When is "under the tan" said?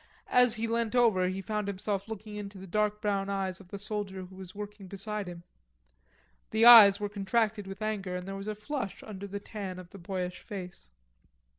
9.03-9.77